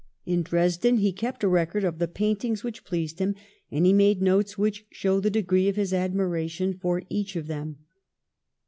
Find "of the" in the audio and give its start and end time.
1.83-2.07